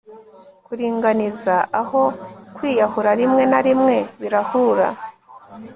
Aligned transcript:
Kuringaniza 0.65 1.55
aho 1.81 2.01
kwiyahura 2.55 3.11
rimwe 3.19 3.43
na 3.51 3.59
rimwe 3.65 3.95
birahura 4.21 4.87